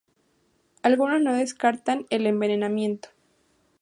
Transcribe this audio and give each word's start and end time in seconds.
Algunos 0.81 1.21
no 1.21 1.33
descartan 1.35 2.07
el 2.09 2.25
envenenamiento. 2.25 3.09